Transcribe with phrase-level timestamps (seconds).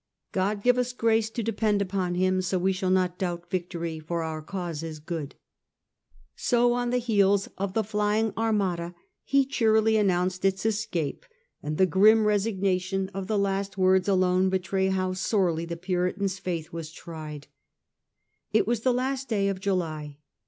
[0.31, 4.23] God give us grace to depend upon Him, so we shall not doubt victory, for
[4.23, 5.35] our cause is good."
[6.35, 11.23] So on the heels of the flying Armada he cheerily announced its escape,
[11.61, 16.73] and the grim resignation of the last words alone betray how sorely the Puritan's faith
[16.73, 17.45] was tried.
[18.51, 20.17] It was the last day of July.